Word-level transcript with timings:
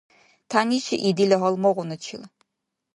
Тянишии 0.49 1.11
дила 1.17 1.37
гьалмагъуначил. 1.41 2.21